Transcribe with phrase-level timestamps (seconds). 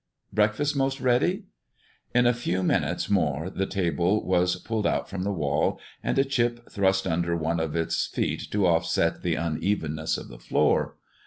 [0.33, 1.43] Breakfast 'most ready?"
[2.15, 6.25] In a few minutes more the table was pulled out from the wall, and a
[6.25, 10.95] chip thrust under one of its feet to offset the unevenness of the floor.